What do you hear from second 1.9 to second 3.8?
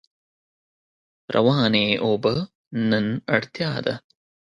اوبه نن اړتیا